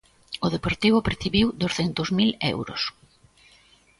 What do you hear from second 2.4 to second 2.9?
euros.